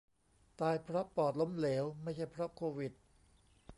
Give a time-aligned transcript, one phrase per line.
[0.59, 2.93] ตายเพราะปอดล้มเหลว ไม่ใช่เพราะโควิด